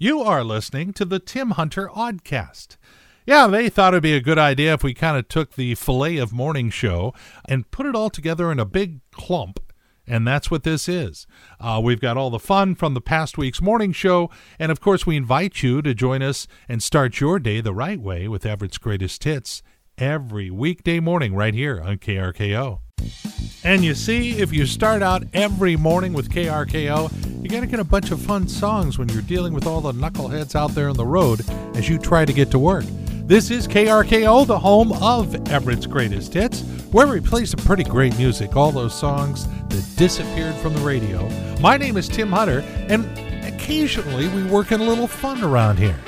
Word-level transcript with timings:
You 0.00 0.20
are 0.20 0.44
listening 0.44 0.92
to 0.92 1.04
the 1.04 1.18
Tim 1.18 1.50
Hunter 1.50 1.88
Oddcast. 1.88 2.76
Yeah, 3.26 3.48
they 3.48 3.68
thought 3.68 3.94
it'd 3.94 4.04
be 4.04 4.14
a 4.14 4.20
good 4.20 4.38
idea 4.38 4.74
if 4.74 4.84
we 4.84 4.94
kind 4.94 5.16
of 5.16 5.26
took 5.26 5.56
the 5.56 5.74
filet 5.74 6.18
of 6.18 6.32
morning 6.32 6.70
show 6.70 7.12
and 7.48 7.68
put 7.72 7.84
it 7.84 7.96
all 7.96 8.08
together 8.08 8.52
in 8.52 8.60
a 8.60 8.64
big 8.64 9.00
clump. 9.10 9.58
And 10.06 10.24
that's 10.24 10.52
what 10.52 10.62
this 10.62 10.88
is. 10.88 11.26
Uh, 11.58 11.80
we've 11.82 12.00
got 12.00 12.16
all 12.16 12.30
the 12.30 12.38
fun 12.38 12.76
from 12.76 12.94
the 12.94 13.00
past 13.00 13.36
week's 13.36 13.60
morning 13.60 13.90
show. 13.90 14.30
And 14.56 14.70
of 14.70 14.80
course, 14.80 15.04
we 15.04 15.16
invite 15.16 15.64
you 15.64 15.82
to 15.82 15.94
join 15.94 16.22
us 16.22 16.46
and 16.68 16.80
start 16.80 17.18
your 17.18 17.40
day 17.40 17.60
the 17.60 17.74
right 17.74 18.00
way 18.00 18.28
with 18.28 18.46
Everett's 18.46 18.78
Greatest 18.78 19.24
Hits 19.24 19.64
every 19.98 20.48
weekday 20.48 21.00
morning 21.00 21.34
right 21.34 21.54
here 21.54 21.80
on 21.80 21.98
KRKO. 21.98 22.82
And 23.64 23.84
you 23.84 23.94
see, 23.94 24.38
if 24.38 24.52
you 24.52 24.66
start 24.66 25.02
out 25.02 25.24
every 25.34 25.76
morning 25.76 26.12
with 26.12 26.30
KRKO, 26.30 27.10
you're 27.42 27.50
going 27.50 27.62
to 27.62 27.66
get 27.66 27.80
a 27.80 27.84
bunch 27.84 28.10
of 28.10 28.20
fun 28.20 28.48
songs 28.48 28.98
when 28.98 29.08
you're 29.08 29.22
dealing 29.22 29.52
with 29.52 29.66
all 29.66 29.80
the 29.80 29.92
knuckleheads 29.92 30.54
out 30.54 30.74
there 30.74 30.88
on 30.88 30.96
the 30.96 31.04
road 31.04 31.44
as 31.74 31.88
you 31.88 31.98
try 31.98 32.24
to 32.24 32.32
get 32.32 32.50
to 32.52 32.58
work. 32.58 32.84
This 33.28 33.50
is 33.50 33.68
KRKO, 33.68 34.46
the 34.46 34.58
home 34.58 34.92
of 34.92 35.34
Everett's 35.48 35.86
Greatest 35.86 36.32
Hits, 36.32 36.62
where 36.92 37.06
we 37.06 37.20
play 37.20 37.44
some 37.44 37.60
pretty 37.64 37.84
great 37.84 38.16
music, 38.16 38.56
all 38.56 38.72
those 38.72 38.98
songs 38.98 39.46
that 39.68 39.84
disappeared 39.96 40.54
from 40.56 40.72
the 40.72 40.80
radio. 40.80 41.28
My 41.60 41.76
name 41.76 41.98
is 41.98 42.08
Tim 42.08 42.32
Hunter, 42.32 42.60
and 42.88 43.04
occasionally 43.44 44.28
we 44.28 44.44
work 44.44 44.72
in 44.72 44.80
a 44.80 44.84
little 44.84 45.06
fun 45.06 45.44
around 45.44 45.78
here. 45.78 45.98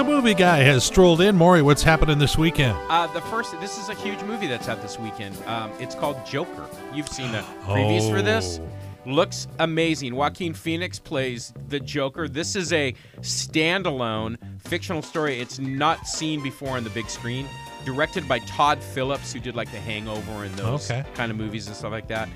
The 0.00 0.04
movie 0.10 0.32
guy 0.32 0.58
has 0.62 0.82
strolled 0.82 1.20
in. 1.20 1.36
Maury, 1.36 1.60
what's 1.60 1.82
happening 1.82 2.18
this 2.18 2.38
weekend? 2.38 2.74
Uh, 2.88 3.06
the 3.08 3.20
first, 3.20 3.52
this 3.60 3.76
is 3.78 3.90
a 3.90 3.94
huge 3.94 4.22
movie 4.22 4.46
that's 4.46 4.66
out 4.66 4.80
this 4.80 4.98
weekend. 4.98 5.36
Um, 5.46 5.70
it's 5.78 5.94
called 5.94 6.24
Joker. 6.24 6.66
You've 6.94 7.08
seen 7.08 7.30
the 7.32 7.44
previews 7.64 8.10
for 8.10 8.22
this. 8.22 8.60
Looks 9.04 9.46
amazing. 9.58 10.14
Joaquin 10.14 10.54
Phoenix 10.54 10.98
plays 10.98 11.52
the 11.68 11.78
Joker. 11.80 12.28
This 12.28 12.56
is 12.56 12.72
a 12.72 12.94
standalone 13.20 14.38
fictional 14.62 15.02
story. 15.02 15.38
It's 15.38 15.58
not 15.58 16.06
seen 16.06 16.42
before 16.42 16.78
on 16.78 16.84
the 16.84 16.90
big 16.90 17.10
screen. 17.10 17.46
Directed 17.84 18.26
by 18.26 18.38
Todd 18.40 18.82
Phillips, 18.82 19.34
who 19.34 19.40
did 19.40 19.54
like 19.54 19.70
The 19.70 19.80
Hangover 19.80 20.44
and 20.44 20.54
those 20.54 20.90
Okay. 20.90 21.04
kind 21.12 21.30
of 21.30 21.36
movies 21.36 21.66
and 21.66 21.76
stuff 21.76 21.92
like 21.92 22.08
that. 22.08 22.26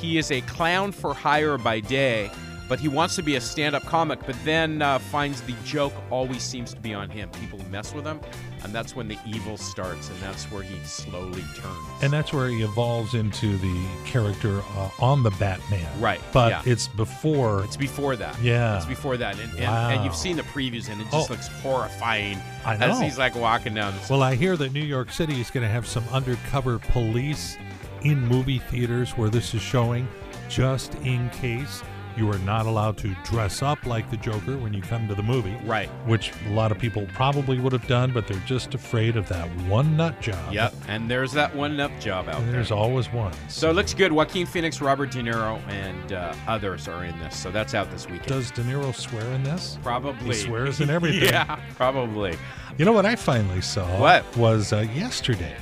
He 0.00 0.18
is 0.18 0.30
a 0.30 0.40
clown 0.42 0.92
for 0.92 1.14
hire 1.14 1.58
by 1.58 1.80
day, 1.80 2.30
but 2.68 2.78
he 2.78 2.88
wants 2.88 3.16
to 3.16 3.22
be 3.22 3.36
a 3.36 3.40
stand-up 3.40 3.84
comic. 3.84 4.20
But 4.26 4.36
then 4.44 4.82
uh, 4.82 4.98
finds 4.98 5.40
the 5.42 5.54
joke 5.64 5.92
always 6.10 6.42
seems 6.42 6.74
to 6.74 6.80
be 6.80 6.92
on 6.94 7.08
him. 7.10 7.30
People 7.40 7.60
mess 7.70 7.94
with 7.94 8.04
him, 8.04 8.20
and 8.62 8.72
that's 8.72 8.94
when 8.94 9.08
the 9.08 9.18
evil 9.26 9.56
starts, 9.56 10.08
and 10.10 10.18
that's 10.20 10.44
where 10.52 10.62
he 10.62 10.78
slowly 10.84 11.42
turns. 11.56 12.02
And 12.02 12.12
that's 12.12 12.32
where 12.32 12.48
he 12.48 12.62
evolves 12.62 13.14
into 13.14 13.56
the 13.58 13.86
character 14.04 14.60
uh, 14.76 14.90
on 15.00 15.22
the 15.22 15.30
Batman. 15.32 15.86
Right, 16.00 16.20
But 16.32 16.50
yeah. 16.52 16.62
it's 16.72 16.88
before. 16.88 17.64
It's 17.64 17.76
before 17.76 18.16
that. 18.16 18.38
Yeah. 18.42 18.76
It's 18.76 18.86
before 18.86 19.16
that. 19.16 19.38
And, 19.38 19.50
and, 19.54 19.60
Wow. 19.62 19.88
and 19.90 20.04
you've 20.04 20.14
seen 20.14 20.36
the 20.36 20.42
previews, 20.42 20.88
and 20.90 21.00
it 21.00 21.04
just 21.10 21.30
Oh. 21.30 21.32
looks 21.32 21.48
horrifying 21.48 22.38
as 22.64 23.00
he's 23.00 23.18
like 23.18 23.34
walking 23.34 23.74
down 23.74 23.94
the 23.94 24.00
well, 24.10 24.22
I 24.22 24.34
hear 24.34 24.56
that 24.58 24.72
New 24.72 24.82
York 24.84 25.10
City 25.10 25.40
is 25.40 25.50
going 25.50 25.64
to 25.64 25.70
have 25.70 25.86
some 25.86 26.04
undercover 26.12 26.78
police 26.78 27.56
in 28.02 28.26
movie 28.26 28.58
theaters 28.58 29.12
where 29.12 29.28
this 29.30 29.54
is 29.54 29.62
showing, 29.62 30.06
just 30.48 30.94
in 30.96 31.30
case 31.30 31.82
you 32.18 32.30
are 32.32 32.38
not 32.40 32.66
allowed 32.66 32.98
to 32.98 33.14
dress 33.24 33.62
up 33.62 33.86
like 33.86 34.10
the 34.10 34.16
Joker 34.16 34.58
when 34.58 34.74
you 34.74 34.82
come 34.82 35.06
to 35.08 35.14
the 35.14 35.22
movie. 35.22 35.56
Right. 35.64 35.88
Which 36.06 36.32
a 36.46 36.50
lot 36.50 36.72
of 36.72 36.78
people 36.78 37.06
probably 37.14 37.58
would 37.58 37.72
have 37.72 37.86
done, 37.86 38.12
but 38.12 38.26
they're 38.26 38.42
just 38.46 38.74
afraid 38.74 39.16
of 39.16 39.28
that 39.28 39.48
one 39.68 39.96
nut 39.96 40.20
job. 40.20 40.52
Yep. 40.52 40.74
And 40.88 41.10
there's 41.10 41.32
that 41.32 41.54
one 41.54 41.76
nut 41.76 41.92
job 42.00 42.28
out 42.28 42.36
And 42.36 42.46
there. 42.46 42.52
there's 42.54 42.70
always 42.70 43.12
one. 43.12 43.32
So 43.48 43.70
it 43.70 43.74
looks 43.74 43.94
good. 43.94 44.12
Joaquin 44.12 44.46
Phoenix, 44.46 44.80
Robert 44.80 45.10
De 45.10 45.22
Niro, 45.22 45.60
and 45.68 46.12
uh, 46.12 46.34
others 46.46 46.88
are 46.88 47.04
in 47.04 47.18
this. 47.20 47.36
So 47.36 47.50
that's 47.50 47.74
out 47.74 47.90
this 47.90 48.06
weekend. 48.06 48.26
Does 48.28 48.50
De 48.50 48.62
Niro 48.62 48.94
swear 48.94 49.24
in 49.32 49.42
this? 49.44 49.78
probably. 49.82 50.26
He 50.26 50.32
swears 50.34 50.80
in 50.80 50.90
everything. 50.90 51.28
yeah, 51.28 51.60
probably. 51.76 52.36
You 52.76 52.84
know 52.84 52.92
what 52.92 53.06
I 53.06 53.16
finally 53.16 53.60
saw? 53.60 53.86
What? 54.00 54.24
Was 54.36 54.72
uh, 54.72 54.86
yesterday. 54.94 55.56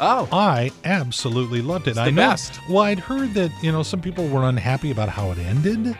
Oh. 0.00 0.28
I 0.32 0.72
absolutely 0.84 1.62
loved 1.62 1.86
it. 1.86 1.92
It's 1.92 1.98
I 1.98 2.10
know. 2.10 2.22
best. 2.22 2.58
Well, 2.68 2.80
I'd 2.82 2.98
heard 2.98 3.34
that 3.34 3.50
you 3.62 3.70
know 3.72 3.82
some 3.82 4.00
people 4.00 4.26
were 4.28 4.44
unhappy 4.44 4.90
about 4.90 5.08
how 5.08 5.30
it 5.30 5.38
ended, 5.38 5.96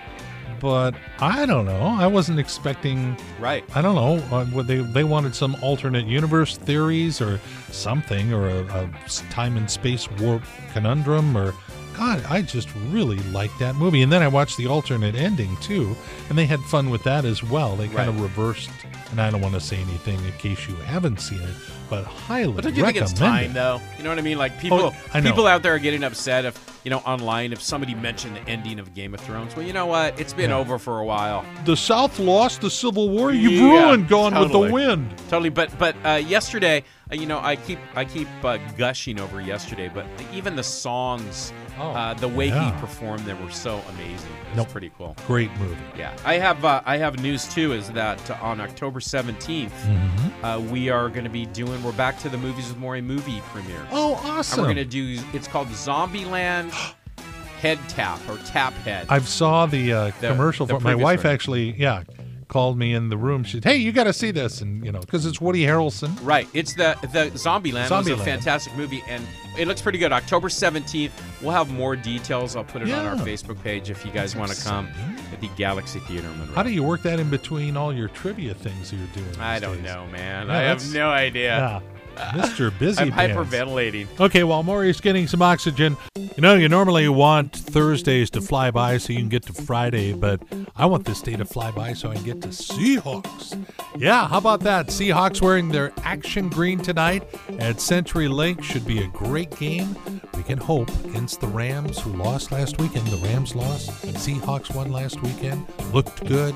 but 0.60 0.94
I 1.21 1.47
don't 1.47 1.66
know. 1.66 1.97
I 1.99 2.06
wasn't 2.06 2.38
expecting. 2.41 3.16
Right. 3.38 3.65
I 3.75 3.83
don't 3.83 3.94
know. 3.94 4.16
Uh, 4.37 4.62
they 4.62 4.78
they 4.78 5.04
wanted 5.04 5.34
some 5.34 5.56
alternate 5.62 6.06
universe 6.06 6.56
theories 6.56 7.21
or 7.21 7.41
something, 7.71 8.33
or 8.33 8.49
a 8.49 8.91
time 9.31 9.56
and 9.56 9.71
space 9.71 10.10
warp 10.12 10.43
conundrum, 10.72 11.37
or 11.37 11.54
God, 11.97 12.25
I 12.28 12.43
just 12.43 12.69
really 12.91 13.19
liked 13.31 13.59
that 13.60 13.77
movie. 13.77 14.03
And 14.03 14.12
then 14.12 14.22
I 14.22 14.28
watched 14.28 14.56
the 14.56 14.66
alternate 14.66 15.15
ending 15.15 15.56
too, 15.59 15.97
and 16.28 16.37
they 16.37 16.47
had 16.47 16.60
fun 16.60 16.91
with 16.91 17.03
that 17.05 17.25
as 17.25 17.43
well. 17.43 17.77
They 17.77 17.88
kind 17.88 18.09
of 18.09 18.21
reversed. 18.21 18.71
And 19.10 19.21
I 19.21 19.31
don't 19.31 19.41
want 19.41 19.55
to 19.55 19.60
say 19.60 19.77
anything 19.77 20.19
in 20.25 20.33
case 20.33 20.66
you 20.69 20.75
haven't 20.77 21.21
seen 21.21 21.41
it, 21.41 21.54
but 21.88 22.03
highly 22.04 22.53
But 22.54 22.65
don't 22.65 22.75
you 22.75 22.84
think 22.84 22.97
it's 22.97 23.12
recommend 23.12 23.33
time 23.34 23.50
it. 23.50 23.54
though? 23.54 23.81
You 23.97 24.03
know 24.03 24.10
what 24.10 24.19
I 24.19 24.22
mean? 24.22 24.38
Like 24.38 24.59
people, 24.59 24.93
Oh, 25.15 25.21
people 25.21 25.47
out 25.47 25.62
there 25.62 25.72
are 25.75 25.78
getting 25.78 26.03
upset 26.03 26.44
if 26.44 26.81
you 26.83 26.91
know 26.91 26.99
online 26.99 27.53
if 27.53 27.62
somebody 27.62 27.94
mentioned 27.94 28.34
the 28.37 28.49
ending 28.50 28.81
of 28.81 28.93
Game 28.93 29.15
of 29.15 29.21
Thrones. 29.21 29.54
Well, 29.54 29.65
you 29.65 29.72
know 29.72 29.87
what? 29.87 30.19
It's 30.19 30.33
been 30.33 30.50
Yeah. 30.50 30.56
over 30.56 30.81
for 30.81 30.99
a 30.99 31.04
while. 31.04 31.44
The 31.65 31.77
South 31.77 32.19
lost 32.19 32.60
the 32.60 32.71
Civil 32.71 33.09
War. 33.10 33.31
You've 33.33 33.53
Yeah, 33.53 33.87
ruined 33.87 34.09
Gone 34.09 34.34
with 34.37 34.50
the 34.50 34.59
Wind. 34.59 35.15
Totally, 35.28 35.50
but 35.50 35.71
but 35.78 35.94
uh, 36.04 36.21
yesterday, 36.27 36.83
uh, 37.12 37.15
you 37.15 37.27
know, 37.27 37.38
I 37.41 37.54
keep 37.54 37.78
I 37.94 38.04
keep 38.04 38.27
uh, 38.43 38.59
gushing 38.77 39.21
over 39.21 39.41
yesterday, 39.41 39.88
but 39.94 40.06
even 40.33 40.56
the 40.56 40.65
songs, 40.65 41.53
Oh, 41.79 41.91
uh, 41.91 42.15
the 42.15 42.29
way 42.29 42.49
yeah. 42.49 42.73
he 42.75 42.81
performed 42.81 43.25
them 43.25 43.43
were 43.45 43.51
so 43.51 43.81
amazing. 43.91 44.31
It's 44.49 44.57
Nope. 44.57 44.69
pretty 44.71 44.91
cool. 44.97 45.17
Great 45.27 45.51
movie. 45.59 45.77
Yeah, 45.99 46.17
I 46.25 46.35
have 46.35 46.65
uh, 46.65 46.83
I 46.87 46.97
have 46.99 47.21
news 47.21 47.53
too. 47.53 47.73
Is 47.73 47.91
that 47.93 48.31
uh, 48.31 48.37
on 48.41 48.61
October 48.61 49.01
seventeenth, 49.01 49.73
Mm-hmm. 49.84 50.45
uh, 50.45 50.61
we 50.61 50.89
are 50.89 51.09
going 51.09 51.25
to 51.25 51.31
be 51.31 51.47
doing. 51.47 51.83
We're 51.83 51.93
back 51.93 52.19
to 52.21 52.29
the 52.29 52.39
movies 52.39 52.69
with 52.69 52.79
Maury 52.79 53.01
movie 53.03 53.41
premiere. 53.53 53.84
Oh, 53.91 54.17
and 54.23 54.31
awesome. 54.31 54.61
we're 54.61 54.67
going 54.67 54.77
to 54.77 54.84
do. 54.84 55.19
It's 55.33 55.49
called 55.49 55.69
Zombieland 55.69 56.71
Head 57.61 57.79
Tap 57.89 58.21
or 58.29 58.37
Tap 58.45 58.73
Head. 58.75 59.07
I 59.09 59.19
saw 59.21 59.67
the, 59.67 59.93
uh, 59.93 60.11
The- 60.21 60.29
commercial 60.29 60.67
the 60.67 60.75
for 60.75 60.79
it. 60.81 60.83
My 60.84 60.95
wife 60.95 61.25
one. 61.25 61.33
actually, 61.33 61.73
yeah, 61.73 62.05
called 62.49 62.79
me 62.79 62.95
in 62.95 63.09
the 63.09 63.17
room. 63.17 63.43
She 63.43 63.53
said, 63.57 63.65
"Hey, 63.65 63.77
you 63.79 63.91
got 63.91 64.05
to 64.05 64.13
see 64.13 64.31
this," 64.31 64.61
and 64.61 64.84
you 64.84 64.93
know, 64.93 65.01
because 65.01 65.27
it's 65.27 65.41
Woody 65.41 65.63
Harrelson. 65.65 66.17
Right. 66.23 66.47
It's 66.53 66.75
the 66.75 66.97
the 67.13 67.31
Zombieland. 67.39 67.87
It 67.87 67.91
was 67.91 68.09
a 68.09 68.17
fantastic 68.19 68.75
movie, 68.77 69.03
and 69.09 69.27
it 69.56 69.69
looks 69.69 69.81
pretty 69.82 69.98
good. 69.98 70.12
October 70.12 70.48
seventeenth. 70.48 71.12
We'll 71.42 71.53
have 71.53 71.70
more 71.70 71.97
details. 71.97 72.56
I'll 72.56 72.65
put 72.65 72.82
it 72.82 72.91
on 72.91 73.06
our 73.06 73.16
Facebook 73.26 73.62
page 73.62 73.91
if 73.91 74.04
you 74.04 74.10
guys 74.10 74.34
want 74.34 74.50
to 74.53 74.65
come 74.65 74.88
at 75.32 75.41
the 75.41 75.48
Galaxy 75.56 76.00
Theater 76.00 76.26
in 76.28 76.38
Monroe. 76.38 76.54
How 76.54 76.62
do 76.62 76.70
you 76.70 76.82
work 76.82 77.03
that 77.03 77.20
in 77.20 77.31
between 77.31 77.76
all 77.76 77.92
your 77.92 78.09
trivia 78.09 78.54
things 78.54 78.92
you're 78.92 79.06
doing? 79.09 79.41
I 79.41 79.59
don't 79.59 79.76
days? 79.82 79.84
know, 79.84 80.06
man. 80.09 80.47
Yeah, 80.48 80.56
I 80.56 80.60
have 80.62 80.92
no 80.92 81.10
idea. 81.10 81.56
Yeah, 81.56 81.81
Mr. 82.17 82.77
Busy 82.79 83.03
I'm 83.03 83.13
Pants. 83.13 83.37
hyperventilating. 83.37 84.07
Okay, 84.21 84.45
while 84.45 84.63
Maury's 84.63 85.01
getting 85.01 85.27
some 85.27 85.43
oxygen, 85.43 85.97
you 86.17 86.41
know, 86.41 86.55
you 86.55 86.69
normally 86.69 87.09
want 87.09 87.55
Thursdays 87.55 88.31
to 88.31 88.41
fly 88.41 88.71
by 88.71 88.99
so 88.99 89.13
you 89.13 89.19
can 89.21 89.29
get 89.29 89.45
to 89.45 89.53
Friday, 89.53 90.13
but 90.13 90.43
I 90.77 90.87
want 90.87 91.05
this 91.05 91.21
day 91.21 91.37
to 91.37 91.45
fly 91.45 91.71
by 91.71 91.93
so 91.93 92.11
I 92.11 92.15
can 92.15 92.25
get 92.25 92.43
to 92.43 92.49
Seahawks. 92.49 93.65
Yeah, 93.97 94.27
how 94.27 94.39
about 94.39 94.61
that? 94.61 94.89
Seahawks 94.89 95.41
wearing 95.41 95.69
their 95.69 95.93
action 96.03 96.49
green 96.49 96.79
tonight 96.81 97.23
at 97.59 97.81
Century 97.81 98.29
Link 98.29 98.63
should 98.63 98.87
be 98.87 99.01
a 99.03 99.07
great 99.09 99.55
game. 99.57 99.97
We 100.44 100.49
can 100.49 100.59
hope 100.59 100.91
against 101.06 101.41
the 101.41 101.47
Rams, 101.47 101.98
who 101.98 102.10
lost 102.10 102.53
last 102.53 102.78
weekend. 102.78 103.07
The 103.07 103.16
Rams 103.16 103.54
lost. 103.54 104.04
And 104.04 104.15
Seahawks 104.15 104.74
won 104.74 104.92
last 104.92 105.22
weekend. 105.22 105.65
Looked 105.91 106.22
good. 106.27 106.54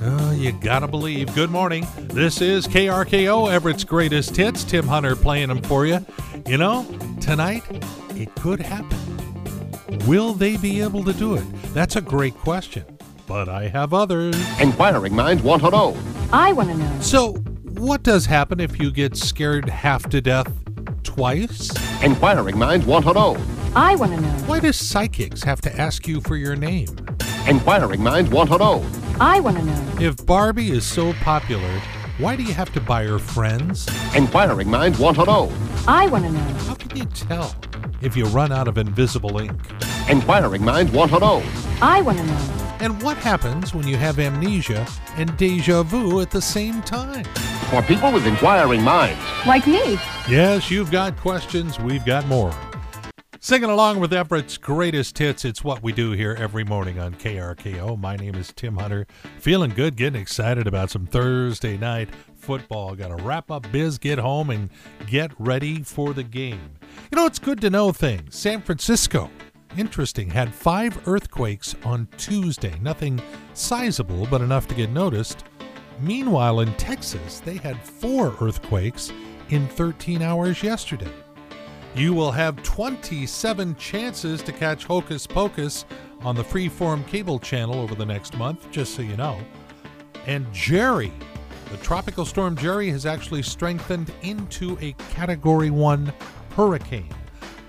Oh, 0.00 0.32
you 0.32 0.52
gotta 0.52 0.88
believe. 0.88 1.34
Good 1.34 1.50
morning. 1.50 1.86
This 1.98 2.40
is 2.40 2.66
KRKO, 2.66 3.52
Everett's 3.52 3.84
greatest 3.84 4.34
hits. 4.34 4.64
Tim 4.64 4.86
Hunter 4.88 5.14
playing 5.14 5.48
them 5.48 5.60
for 5.60 5.84
you. 5.84 5.98
You 6.46 6.56
know, 6.56 6.86
tonight 7.20 7.62
it 8.16 8.34
could 8.36 8.58
happen. 8.58 8.98
Will 10.06 10.32
they 10.32 10.56
be 10.56 10.80
able 10.80 11.04
to 11.04 11.12
do 11.12 11.34
it? 11.34 11.44
That's 11.74 11.96
a 11.96 12.00
great 12.00 12.34
question. 12.36 12.86
But 13.26 13.50
I 13.50 13.68
have 13.68 13.92
others. 13.92 14.34
Inquiring 14.58 15.14
minds 15.14 15.42
want 15.42 15.62
to 15.64 15.70
know. 15.70 15.94
I 16.32 16.54
want 16.54 16.70
to 16.70 16.74
know. 16.74 17.00
So, 17.02 17.32
what 17.32 18.02
does 18.02 18.24
happen 18.24 18.60
if 18.60 18.80
you 18.80 18.90
get 18.90 19.14
scared 19.14 19.68
half 19.68 20.08
to 20.08 20.22
death 20.22 20.50
twice? 21.02 21.89
Inquiring 22.02 22.58
minds 22.58 22.86
want 22.86 23.04
to 23.04 23.12
know. 23.12 23.36
I 23.76 23.94
want 23.94 24.12
to 24.12 24.20
know. 24.22 24.28
Why 24.46 24.58
do 24.58 24.72
psychics 24.72 25.42
have 25.42 25.60
to 25.60 25.80
ask 25.80 26.08
you 26.08 26.22
for 26.22 26.34
your 26.36 26.56
name? 26.56 26.88
Inquiring 27.46 28.02
minds 28.02 28.30
want 28.30 28.48
to 28.50 28.56
know. 28.56 28.86
I 29.20 29.38
want 29.40 29.58
to 29.58 29.62
know. 29.62 29.94
If 30.00 30.24
Barbie 30.24 30.70
is 30.70 30.86
so 30.86 31.12
popular, 31.14 31.68
why 32.16 32.36
do 32.36 32.42
you 32.42 32.54
have 32.54 32.72
to 32.72 32.80
buy 32.80 33.04
her 33.04 33.18
friends? 33.18 33.86
Inquiring 34.16 34.70
minds 34.70 34.98
want 34.98 35.18
to 35.18 35.26
know. 35.26 35.52
I 35.86 36.06
want 36.06 36.24
to 36.24 36.32
know. 36.32 36.40
How 36.40 36.74
can 36.74 36.96
you 36.96 37.04
tell 37.04 37.54
if 38.00 38.16
you 38.16 38.24
run 38.26 38.50
out 38.50 38.66
of 38.66 38.78
invisible 38.78 39.38
ink? 39.38 39.52
Inquiring 40.08 40.64
minds 40.64 40.92
want 40.92 41.10
to 41.12 41.18
know. 41.18 41.42
I 41.82 42.00
want 42.00 42.16
to 42.16 42.24
know. 42.24 42.66
And 42.80 43.02
what 43.02 43.18
happens 43.18 43.74
when 43.74 43.86
you 43.86 43.98
have 43.98 44.18
amnesia 44.18 44.86
and 45.16 45.36
deja 45.36 45.82
vu 45.82 46.22
at 46.22 46.30
the 46.30 46.40
same 46.40 46.80
time? 46.80 47.24
For 47.68 47.82
people 47.82 48.10
with 48.10 48.26
inquiring 48.26 48.82
minds, 48.82 49.20
Like 49.46 49.66
me. 49.66 49.98
Yes, 50.28 50.70
you've 50.70 50.92
got 50.92 51.16
questions, 51.16 51.80
we've 51.80 52.04
got 52.04 52.26
more. 52.26 52.54
Singing 53.40 53.70
along 53.70 53.98
with 53.98 54.12
Everett's 54.12 54.58
greatest 54.58 55.16
hits, 55.18 55.44
it's 55.44 55.64
what 55.64 55.82
we 55.82 55.92
do 55.92 56.12
here 56.12 56.36
every 56.38 56.62
morning 56.62 57.00
on 57.00 57.14
KRKO. 57.14 57.98
My 57.98 58.14
name 58.16 58.34
is 58.34 58.52
Tim 58.54 58.76
Hunter. 58.76 59.06
Feeling 59.38 59.70
good, 59.70 59.96
getting 59.96 60.20
excited 60.20 60.66
about 60.66 60.90
some 60.90 61.06
Thursday 61.06 61.76
night 61.76 62.10
football. 62.36 62.94
Got 62.94 63.16
to 63.16 63.24
wrap 63.24 63.50
up 63.50 63.66
biz, 63.72 63.98
get 63.98 64.18
home, 64.18 64.50
and 64.50 64.70
get 65.06 65.32
ready 65.38 65.82
for 65.82 66.12
the 66.12 66.22
game. 66.22 66.74
You 67.10 67.16
know, 67.16 67.26
it's 67.26 67.38
good 67.38 67.60
to 67.62 67.70
know 67.70 67.90
things. 67.90 68.36
San 68.36 68.60
Francisco, 68.60 69.30
interesting, 69.76 70.30
had 70.30 70.54
five 70.54 71.08
earthquakes 71.08 71.74
on 71.82 72.06
Tuesday. 72.18 72.78
Nothing 72.80 73.20
sizable, 73.54 74.28
but 74.30 74.42
enough 74.42 74.68
to 74.68 74.74
get 74.74 74.90
noticed. 74.90 75.44
Meanwhile, 75.98 76.60
in 76.60 76.72
Texas, 76.74 77.40
they 77.40 77.56
had 77.56 77.80
four 77.80 78.36
earthquakes 78.40 79.12
in 79.50 79.66
13 79.68 80.22
hours 80.22 80.62
yesterday. 80.62 81.12
You 81.94 82.14
will 82.14 82.30
have 82.30 82.62
27 82.62 83.74
chances 83.76 84.42
to 84.42 84.52
catch 84.52 84.84
Hocus 84.84 85.26
Pocus 85.26 85.84
on 86.22 86.36
the 86.36 86.44
freeform 86.44 87.06
cable 87.06 87.38
channel 87.38 87.80
over 87.80 87.94
the 87.94 88.06
next 88.06 88.36
month, 88.36 88.70
just 88.70 88.94
so 88.94 89.02
you 89.02 89.16
know. 89.16 89.38
And 90.26 90.50
Jerry, 90.52 91.12
the 91.70 91.76
tropical 91.78 92.24
storm 92.24 92.56
Jerry, 92.56 92.90
has 92.90 93.06
actually 93.06 93.42
strengthened 93.42 94.12
into 94.22 94.78
a 94.80 94.92
Category 95.10 95.70
1 95.70 96.12
hurricane. 96.54 97.08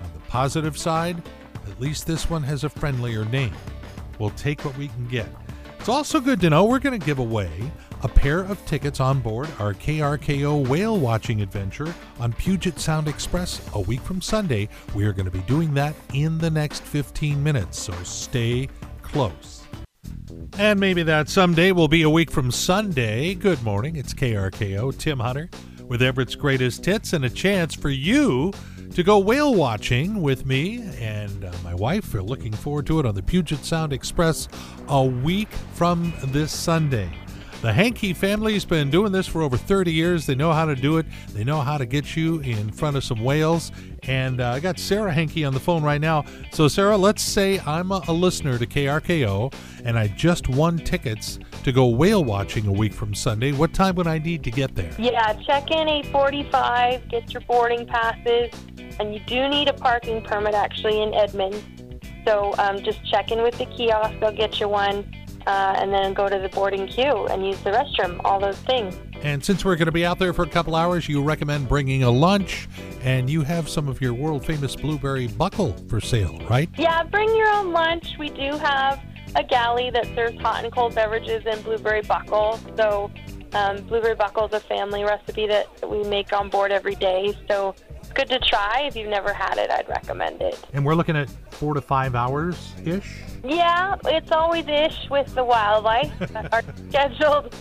On 0.02 0.10
the 0.14 0.20
positive 0.28 0.78
side, 0.78 1.20
at 1.68 1.80
least 1.80 2.06
this 2.06 2.30
one 2.30 2.42
has 2.44 2.62
a 2.64 2.68
friendlier 2.68 3.24
name. 3.24 3.54
We'll 4.18 4.30
take 4.30 4.64
what 4.64 4.76
we 4.76 4.88
can 4.88 5.08
get. 5.08 5.28
It's 5.80 5.88
also 5.88 6.20
good 6.20 6.40
to 6.42 6.50
know 6.50 6.64
we're 6.64 6.78
going 6.78 6.98
to 6.98 7.04
give 7.04 7.18
away 7.18 7.50
a 8.02 8.08
pair 8.08 8.40
of 8.40 8.64
tickets 8.66 9.00
on 9.00 9.20
board 9.20 9.48
our 9.58 9.74
KRKO 9.74 10.66
whale 10.66 10.98
watching 10.98 11.40
adventure 11.40 11.94
on 12.18 12.32
Puget 12.32 12.78
Sound 12.78 13.06
Express 13.06 13.60
a 13.74 13.80
week 13.80 14.00
from 14.00 14.20
Sunday. 14.20 14.68
We 14.94 15.04
are 15.04 15.12
going 15.12 15.26
to 15.26 15.30
be 15.30 15.40
doing 15.40 15.72
that 15.74 15.94
in 16.12 16.38
the 16.38 16.50
next 16.50 16.82
15 16.82 17.42
minutes, 17.42 17.78
so 17.78 17.92
stay 18.02 18.68
close. 19.02 19.62
And 20.58 20.80
maybe 20.80 21.02
that 21.04 21.28
someday 21.28 21.72
will 21.72 21.88
be 21.88 22.02
a 22.02 22.10
week 22.10 22.30
from 22.30 22.50
Sunday. 22.50 23.34
Good 23.34 23.62
morning, 23.62 23.96
it's 23.96 24.12
KRKO, 24.12 24.96
Tim 24.98 25.20
Hunter, 25.20 25.48
with 25.86 26.02
Everett's 26.02 26.34
greatest 26.34 26.84
hits 26.84 27.12
and 27.12 27.24
a 27.24 27.30
chance 27.30 27.74
for 27.74 27.90
you 27.90 28.52
to 28.94 29.02
go 29.02 29.18
whale 29.18 29.54
watching 29.54 30.20
with 30.20 30.44
me 30.44 30.82
and 30.98 31.44
uh, 31.44 31.52
my 31.62 31.74
wife. 31.74 32.12
We're 32.12 32.22
looking 32.22 32.52
forward 32.52 32.86
to 32.86 32.98
it 32.98 33.06
on 33.06 33.14
the 33.14 33.22
Puget 33.22 33.64
Sound 33.64 33.92
Express 33.92 34.48
a 34.88 35.04
week 35.04 35.48
from 35.74 36.12
this 36.26 36.52
Sunday. 36.52 37.10
The 37.62 37.70
Hanke 37.70 38.16
family's 38.16 38.64
been 38.64 38.90
doing 38.90 39.12
this 39.12 39.28
for 39.28 39.40
over 39.40 39.56
30 39.56 39.92
years. 39.92 40.26
They 40.26 40.34
know 40.34 40.52
how 40.52 40.64
to 40.64 40.74
do 40.74 40.96
it. 40.96 41.06
They 41.28 41.44
know 41.44 41.60
how 41.60 41.78
to 41.78 41.86
get 41.86 42.16
you 42.16 42.40
in 42.40 42.72
front 42.72 42.96
of 42.96 43.04
some 43.04 43.22
whales. 43.22 43.70
And 44.02 44.40
uh, 44.40 44.50
I 44.50 44.58
got 44.58 44.80
Sarah 44.80 45.14
Hanke 45.14 45.46
on 45.46 45.54
the 45.54 45.60
phone 45.60 45.84
right 45.84 46.00
now. 46.00 46.24
So, 46.50 46.66
Sarah, 46.66 46.96
let's 46.96 47.22
say 47.22 47.60
I'm 47.60 47.92
a, 47.92 48.02
a 48.08 48.12
listener 48.12 48.58
to 48.58 48.66
KRKO 48.66 49.54
and 49.84 49.96
I 49.96 50.08
just 50.08 50.48
won 50.48 50.76
tickets 50.76 51.38
to 51.62 51.70
go 51.70 51.86
whale 51.86 52.24
watching 52.24 52.66
a 52.66 52.72
week 52.72 52.92
from 52.92 53.14
Sunday. 53.14 53.52
What 53.52 53.72
time 53.72 53.94
would 53.94 54.08
I 54.08 54.18
need 54.18 54.42
to 54.42 54.50
get 54.50 54.74
there? 54.74 54.90
Yeah, 54.98 55.32
check 55.46 55.70
in 55.70 55.88
845, 55.88 57.08
get 57.10 57.32
your 57.32 57.42
boarding 57.42 57.86
passes, 57.86 58.50
and 58.98 59.14
you 59.14 59.20
do 59.20 59.46
need 59.46 59.68
a 59.68 59.72
parking 59.72 60.20
permit 60.24 60.54
actually 60.54 61.00
in 61.00 61.14
Edmonds. 61.14 61.62
So 62.26 62.56
um, 62.58 62.82
just 62.82 63.08
check 63.08 63.30
in 63.30 63.40
with 63.40 63.56
the 63.56 63.66
kiosk, 63.66 64.18
they'll 64.18 64.32
get 64.32 64.58
you 64.58 64.68
one, 64.68 65.08
uh, 65.46 65.74
and 65.76 65.92
then 65.92 66.14
go 66.14 66.28
to 66.28 66.38
the 66.38 66.48
boarding 66.48 66.86
queue 66.86 67.26
and 67.26 67.46
use 67.46 67.60
the 67.60 67.70
restroom, 67.70 68.20
all 68.24 68.40
those 68.40 68.58
things. 68.58 68.96
And 69.22 69.44
since 69.44 69.64
we're 69.64 69.76
going 69.76 69.86
to 69.86 69.92
be 69.92 70.04
out 70.04 70.18
there 70.18 70.32
for 70.32 70.42
a 70.42 70.48
couple 70.48 70.74
hours, 70.74 71.08
you 71.08 71.22
recommend 71.22 71.68
bringing 71.68 72.02
a 72.02 72.10
lunch, 72.10 72.68
and 73.02 73.30
you 73.30 73.42
have 73.42 73.68
some 73.68 73.88
of 73.88 74.00
your 74.00 74.14
world 74.14 74.44
famous 74.44 74.74
blueberry 74.74 75.28
buckle 75.28 75.74
for 75.88 76.00
sale, 76.00 76.38
right? 76.48 76.68
Yeah, 76.76 77.04
bring 77.04 77.28
your 77.36 77.48
own 77.48 77.72
lunch. 77.72 78.16
We 78.18 78.30
do 78.30 78.56
have 78.58 79.00
a 79.34 79.44
galley 79.44 79.90
that 79.90 80.06
serves 80.14 80.38
hot 80.40 80.64
and 80.64 80.72
cold 80.72 80.94
beverages 80.94 81.44
and 81.46 81.62
blueberry 81.64 82.02
buckle. 82.02 82.58
So 82.76 83.10
um, 83.54 83.76
blueberry 83.84 84.14
buckle 84.14 84.46
is 84.46 84.52
a 84.52 84.60
family 84.60 85.04
recipe 85.04 85.46
that 85.46 85.88
we 85.88 86.02
make 86.04 86.32
on 86.32 86.48
board 86.48 86.72
every 86.72 86.94
day. 86.94 87.36
So 87.48 87.74
good 88.14 88.28
to 88.28 88.38
try. 88.38 88.82
If 88.86 88.96
you've 88.96 89.08
never 89.08 89.32
had 89.32 89.58
it, 89.58 89.70
I'd 89.70 89.88
recommend 89.88 90.40
it. 90.42 90.58
And 90.72 90.84
we're 90.84 90.94
looking 90.94 91.16
at 91.16 91.28
four 91.50 91.74
to 91.74 91.80
five 91.80 92.14
hours 92.14 92.72
ish. 92.84 93.20
Yeah, 93.44 93.96
it's 94.04 94.30
always 94.30 94.66
ish 94.68 95.08
with 95.10 95.34
the 95.34 95.44
wildlife. 95.44 96.12
Our 96.52 96.62
scheduled 96.88 97.54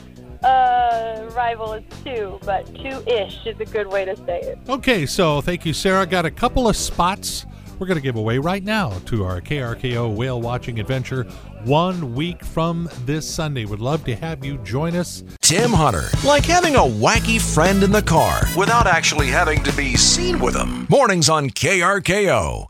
uh, 0.43 1.29
arrival 1.31 1.73
is 1.73 1.83
two, 2.03 2.39
but 2.43 2.65
two 2.75 3.03
ish 3.07 3.45
is 3.45 3.59
a 3.59 3.65
good 3.65 3.87
way 3.87 4.05
to 4.05 4.15
say 4.17 4.41
it. 4.41 4.59
Okay, 4.69 5.05
so 5.05 5.41
thank 5.41 5.65
you, 5.65 5.73
Sarah. 5.73 6.05
Got 6.05 6.25
a 6.25 6.31
couple 6.31 6.67
of 6.67 6.75
spots 6.75 7.45
we're 7.81 7.87
going 7.87 7.97
to 7.97 8.01
give 8.01 8.15
away 8.15 8.37
right 8.37 8.63
now 8.63 8.91
to 9.07 9.25
our 9.25 9.41
KRKO 9.41 10.15
whale 10.15 10.39
watching 10.39 10.79
adventure 10.79 11.23
one 11.63 12.13
week 12.13 12.45
from 12.45 12.87
this 13.05 13.27
Sunday. 13.27 13.65
Would 13.65 13.79
love 13.79 14.05
to 14.05 14.15
have 14.15 14.45
you 14.45 14.59
join 14.59 14.95
us. 14.95 15.23
Tim 15.41 15.71
Hunter, 15.71 16.03
like 16.23 16.45
having 16.45 16.75
a 16.75 16.79
wacky 16.79 17.41
friend 17.41 17.81
in 17.81 17.91
the 17.91 18.03
car 18.03 18.43
without 18.55 18.85
actually 18.85 19.27
having 19.27 19.63
to 19.63 19.75
be 19.75 19.95
seen 19.95 20.39
with 20.39 20.55
him. 20.55 20.85
Mornings 20.89 21.27
on 21.27 21.49
KRKO. 21.49 22.67